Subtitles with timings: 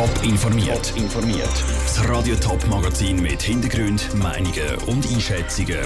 [0.00, 0.94] Top informiert.
[0.96, 1.64] informiert.
[1.84, 5.76] Das Radio Top Magazin mit Hintergrund, Meinungen und Einschätzungen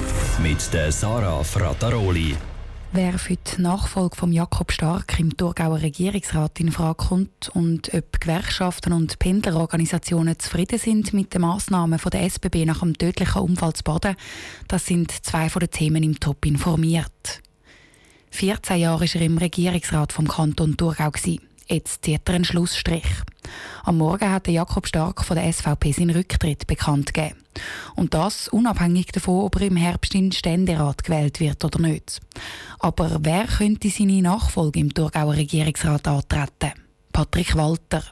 [0.40, 2.37] mit der Sarah Frataroli.
[2.92, 8.21] Wer für die Nachfolge von Jakob Stark im Thurgauer Regierungsrat in Frage kommt und ob
[8.21, 13.83] Gewerkschaften und Pendlerorganisationen zufrieden sind mit den Massnahmen der SBB nach dem tödlichen Unfall zu
[13.83, 14.15] Baden,
[14.69, 17.43] das sind zwei von den Themen im Top informiert.
[18.31, 21.11] 14 Jahre war er im Regierungsrat vom Kanton Thurgau.
[21.67, 23.25] Jetzt zieht er einen Schlussstrich.
[23.85, 27.37] Am Morgen hat Jakob Stark von der SVP seinen Rücktritt bekannt gegeben.
[27.95, 32.21] Und das unabhängig davon, ob er im Herbst in den Ständerat gewählt wird oder nicht.
[32.79, 36.73] Aber wer könnte seine Nachfolge im Thurgauer Regierungsrat antreten?
[37.12, 38.02] Patrick Walter.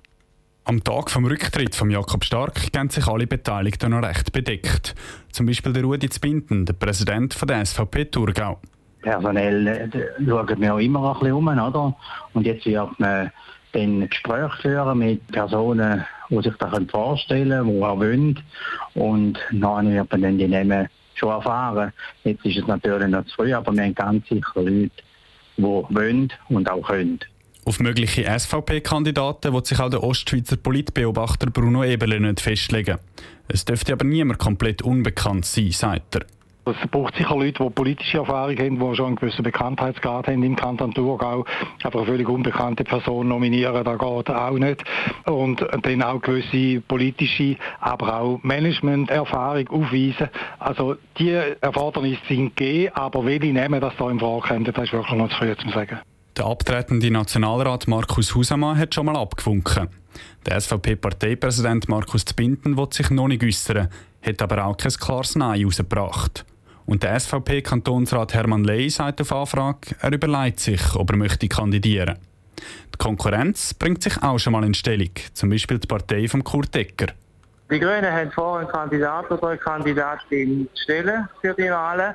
[0.65, 4.95] Am Tag vom Rücktritt von Jakob Stark gehen sich alle Beteiligten noch recht bedeckt.
[5.33, 8.61] Zum Beispiel der Rudi Zbinden, der Präsident der SVP Thurgau
[9.03, 9.89] personell äh,
[10.25, 11.97] schauen wir auch immer ein bisschen um, oder?
[12.33, 13.31] Und jetzt wird man
[13.73, 18.41] dann Gespräche führen mit Personen, die sich das vorstellen können, die auch wollen.
[18.95, 21.93] Und dann wird man dann die Namen schon erfahren.
[22.25, 24.91] Jetzt ist es natürlich noch zu früh, aber wir haben ganz sicher Leute,
[25.57, 27.21] die wollen und auch können.
[27.65, 32.99] Auf mögliche SVP-Kandidaten wird sich auch der Ostschweizer Politbeobachter Bruno Eberle nicht festlegen.
[33.47, 36.27] Es dürfte aber niemand komplett unbekannt sein, sagt er.
[36.65, 40.55] Es braucht sicher Leute, die politische Erfahrung haben, die schon einen gewissen Bekanntheitsgrad haben im
[40.55, 41.45] Kanton Thurgau.
[41.83, 44.85] Aber eine völlig unbekannte Person nominieren, das geht auch nicht.
[45.25, 50.29] Und dann auch gewisse politische, aber auch Management-Erfahrung aufweisen.
[50.61, 54.93] Also die Erfordernisse sind gegeben, aber welche nehmen das da im Frage kommt, das ist
[54.93, 55.99] wirklich noch zu früh zu sagen.
[56.37, 59.89] Der abtretende Nationalrat Markus Husamann hat schon mal abgewunken.
[60.47, 63.89] Der SVP-Parteipräsident Markus Zbinden will sich noch nicht äußern,
[64.23, 66.47] hat aber auch kein klares Nein herausgebracht.
[66.93, 72.19] Und der SVP-Kantonsrat Hermann Ley sagt auf Anfrage, er überlegt sich, ob er möchte kandidieren.
[72.59, 76.77] Die Konkurrenz bringt sich auch schon mal in Stellung, zum Beispiel die Partei von Kurt
[76.77, 77.15] Ecker.
[77.71, 82.15] Die Grünen haben vor, einen Kandidat oder eine Kandidatin zu stellen für die Wahlen.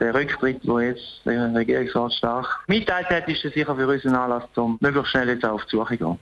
[0.00, 4.48] Der Rücktritt, der jetzt der Regierungsrat stark mitteilt hat, ist sicher für uns ein Anlass,
[4.56, 6.18] um möglichst schnell jetzt auf die Suche zu gehen.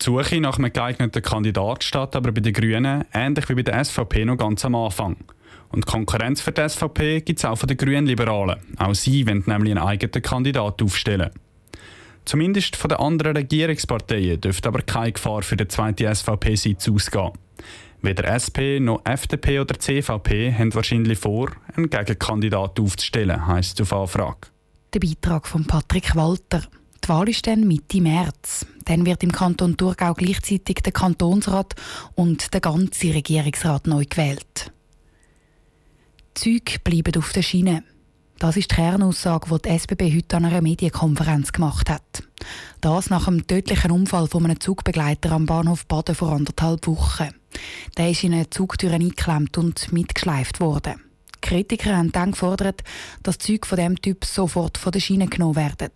[0.00, 3.84] Die Suche nach einem geeigneten Kandidat steht aber bei den Grünen, ähnlich wie bei der
[3.84, 5.16] SVP, noch ganz am Anfang.
[5.72, 8.58] Und Konkurrenz für die SVP gibt es auch von den Grünen Liberalen.
[8.76, 11.30] Auch sie wollen nämlich einen eigenen Kandidat aufstellen.
[12.24, 17.32] Zumindest von den anderen Regierungsparteien dürfte aber keine Gefahr für den zweiten SVP-Sitz ausgehen.
[18.02, 24.00] Weder SP noch FDP oder CVP haben wahrscheinlich vor, einen Gegenkandidat aufzustellen, heisst es auf
[24.00, 24.48] Anfrage.
[24.94, 26.62] Der Beitrag von Patrick Walter.
[27.04, 28.66] Die Wahl ist dann Mitte März.
[28.86, 31.74] Dann wird im Kanton Thurgau gleichzeitig der Kantonsrat
[32.14, 34.72] und der ganze Regierungsrat neu gewählt.
[36.40, 37.84] Züge bleiben auf der Schiene.
[38.38, 42.22] Das ist die Kernaussage, die die SBB heute an einer Medienkonferenz gemacht hat.
[42.80, 47.28] Das nach dem tödlichen Unfall von einem Zugbegleiter am Bahnhof Baden vor anderthalb Wochen.
[47.98, 51.02] Der ist in eine Zugtür eingeklemmt und mitgeschleift worden.
[51.42, 52.84] Kritiker haben dann gefordert,
[53.22, 55.90] dass Züge von diesem Typ sofort von der Schiene genommen werden.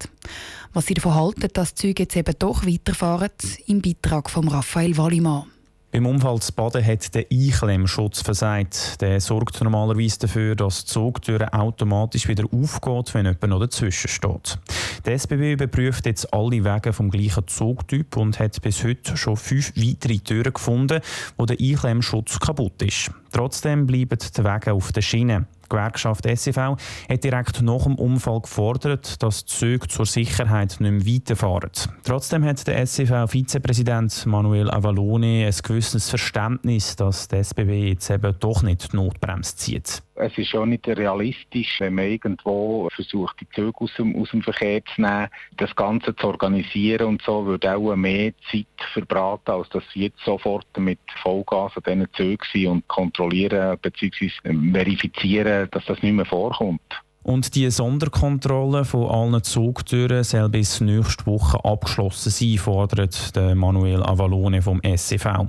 [0.75, 3.31] Was sie davon halten, dass Züge jetzt eben doch weiterfahren,
[3.67, 5.54] im Beitrag von Raphael Wallimann.
[5.95, 9.01] Beim Unfall zu Baden hat der Einklemmschutz versagt.
[9.01, 14.59] Der sorgt normalerweise dafür, dass die Zugtür automatisch wieder aufgeht, wenn jemand noch dazwischen steht.
[15.05, 19.73] Der SBB überprüft jetzt alle Wege vom gleichen Zugtyp und hat bis heute schon fünf
[19.77, 21.01] weitere Türen gefunden,
[21.37, 23.13] wo der Einklemmschutz kaputt ist.
[23.31, 25.47] Trotzdem bleiben die Wege auf der Schiene.
[25.65, 26.77] Die Gewerkschaft SEV
[27.09, 31.71] hat direkt nach dem Unfall gefordert, dass die Züge zur Sicherheit nicht mehr weiterfahren.
[32.05, 38.63] Trotzdem hat der SEV-Vizepräsident Manuel Avalone ein gewisses Verständnis, dass der SBB jetzt eben doch
[38.63, 40.03] nicht die Notbremse zieht.
[40.17, 44.43] Es ist auch nicht realistisch, wenn man irgendwo versucht, die Züge aus dem, aus dem
[44.43, 49.69] Verkehr zu nehmen, das Ganze zu organisieren und so, würde auch mehr Zeit verbraten, als
[49.71, 54.31] dass sie jetzt sofort mit Vollgas an diesen Zügen sind und kontrollieren bzw.
[54.73, 57.03] verifizieren, dass das nicht mehr vorkommt.
[57.25, 64.61] Und die Sonderkontrolle von allen Zugtüren soll bis nächste Woche abgeschlossen sein, fordert Manuel Avalone
[64.61, 65.47] vom SCV.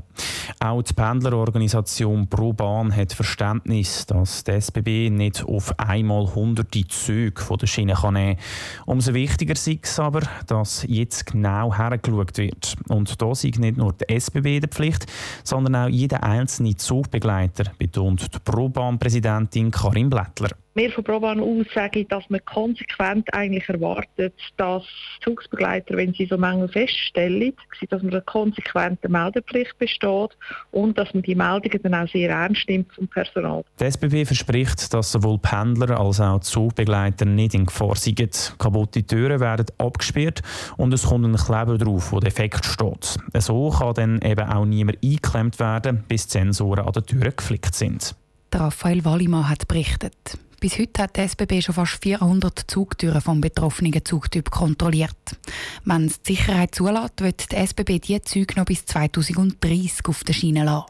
[0.62, 7.58] Auch die Pendlerorganisation ProBahn hat Verständnis, dass der SBB nicht auf einmal hunderte Züge von
[7.58, 8.38] der Schiene nehmen kann.
[8.86, 12.76] Umso wichtiger ist es aber, dass jetzt genau hergeschaut wird.
[12.88, 15.08] Und da ist nicht nur die SBB der Pflicht,
[15.44, 20.52] sondern auch jeder einzelne Zugbegleiter, betont die ProBahn-Präsidentin Karin Blättler.
[20.78, 24.84] Wir von Proban aus sagen, dass man konsequent eigentlich erwartet, dass
[25.24, 27.54] Zugsbegleiter, wenn sie so Mängel feststellen,
[27.90, 30.38] dass man eine konsequente Meldepflicht besteht
[30.72, 33.64] und dass man die Meldungen dann auch sehr ernst nimmt vom Personal.
[33.80, 38.54] Die SBB verspricht, dass sowohl Pendler als auch Zugbegleiter nicht in Gefahr sind.
[38.60, 40.42] Kaputte Türen werden abgesperrt
[40.76, 43.18] und es kommt ein Kleber drauf, wo defekt steht.
[43.38, 47.76] So kann dann eben auch niemand eingeklemmt werden, bis die Sensoren an den Türen geflickt
[47.76, 48.14] sind.
[48.54, 50.38] Raphael Wallimann hat berichtet.
[50.60, 55.38] Bis heute hat die SBB schon fast 400 Zugtüren vom betroffenen Zugtyp kontrolliert.
[55.84, 60.34] Wenn es die Sicherheit zulässt, wird die SBB diese Züge noch bis 2030 auf der
[60.34, 60.86] Schiene lassen.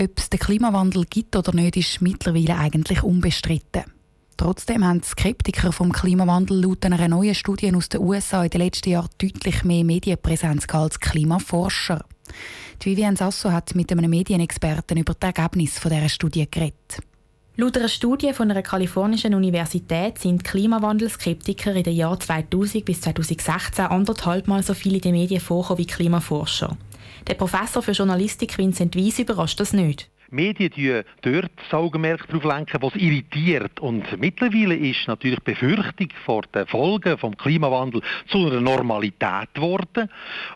[0.00, 3.84] Ob es den Klimawandel gibt oder nicht, ist mittlerweile eigentlich unbestritten.
[4.36, 8.90] Trotzdem haben Skeptiker vom Klimawandel laut einer neuen Studie aus den USA in den letzten
[8.90, 12.04] Jahren deutlich mehr Medienpräsenz als Klimaforscher.
[12.80, 17.02] Die Vivian Sasso hat mit einem Medienexperten über das Ergebnis dieser Studie geredet.
[17.60, 23.86] Laut einer Studie von einer kalifornischen Universität sind Klimawandelskeptiker in den Jahren 2000 bis 2016
[23.86, 26.76] anderthalb Mal so viele in den Medien vorkommen wie Klimaforscher.
[27.26, 30.08] Der Professor für Journalistik Vincent Weiss überrascht das nicht.
[30.30, 33.80] Medien die dort das Augenmerk darauf lenken, was irritiert.
[33.80, 40.08] Und mittlerweile ist natürlich die Befürchtung vor den Folgen vom Klimawandel zu einer Normalität geworden,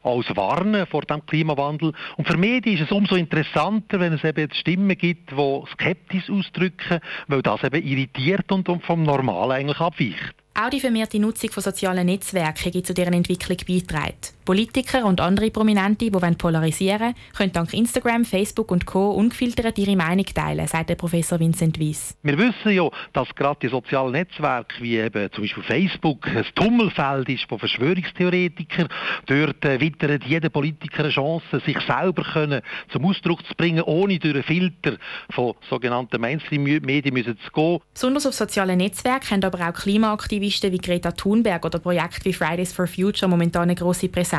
[0.03, 1.93] als Warnen vor dem Klimawandel.
[2.17, 7.01] Und für Medien ist es umso interessanter, wenn es eben Stimmen gibt, die skeptisch ausdrücken,
[7.29, 10.35] weil das eben irritiert und vom Normalen eigentlich abweicht.
[10.55, 14.13] Auch die vermehrte Nutzung von sozialen Netzwerken hat zu deren Entwicklung beigetragen.
[14.45, 19.11] Politiker und andere Prominente, die polarisieren wollen, können dank Instagram, Facebook und Co.
[19.13, 22.17] ungefiltert ihre Meinung teilen, sagt der Professor Vincent Weiss.
[22.23, 27.29] Wir wissen ja, dass gerade die sozialen Netzwerke wie eben zum Beispiel Facebook ein Tummelfeld
[27.29, 28.89] ist von Verschwörungstheoretikern.
[29.27, 34.19] Dort äh, wittert jeder Politiker eine Chance, sich selber können zum Ausdruck zu bringen, ohne
[34.19, 34.97] durch einen Filter
[35.31, 37.79] von sogenannten Mainstream-Medien zu gehen.
[37.95, 42.73] Besonders auf sozialen Netzwerken haben aber auch Klimaaktivisten wie Greta Thunberg oder Projekte wie Fridays
[42.73, 44.32] for Future momentan eine grosse Präsenz.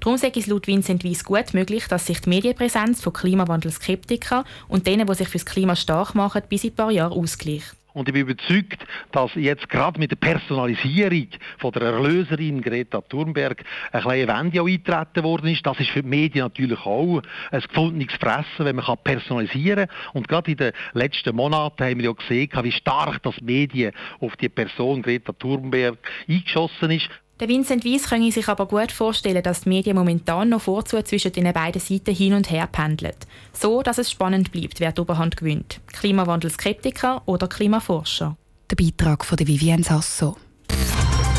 [0.00, 4.86] Darum ist es laut Vincent Weiss gut möglich, dass sich die Medienpräsenz von Klimawandelskeptikern und
[4.86, 7.74] denen, die sich fürs Klima stark machen, bis in ein paar Jahren ausgleicht.
[7.94, 11.26] Und ich bin überzeugt, dass jetzt gerade mit der Personalisierung
[11.58, 15.66] von der Erlöserin Greta Thunberg eine kleine Wende eintreten worden ist.
[15.66, 19.96] Das ist für die Medien natürlich auch ein gefundenes Fressen, wenn man personalisieren kann.
[20.12, 24.36] Und gerade in den letzten Monaten haben wir ja gesehen, wie stark das Medien auf
[24.36, 25.98] die Person Greta Thunberg
[26.28, 27.08] eingeschossen ist.
[27.40, 31.32] Der Vincent Weiss könne sich aber gut vorstellen, dass die Medien momentan noch vorzu zwischen
[31.32, 33.14] den beiden Seiten hin und her pendeln.
[33.52, 35.80] So, dass es spannend bleibt, wer die Oberhand gewinnt.
[35.92, 38.36] Klimawandelskeptiker oder Klimaforscher.
[38.70, 40.36] Der Beitrag von Vivienne Sasso.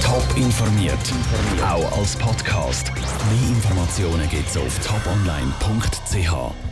[0.01, 0.97] Top informiert,
[1.61, 2.91] auch als Podcast.
[2.95, 6.68] Mehr Informationen gibt es auf toponline.ch.